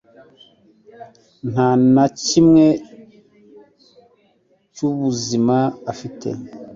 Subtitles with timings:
[1.49, 2.65] nnta na kimwe
[4.73, 5.57] cy'ubuzima
[5.91, 6.29] afite.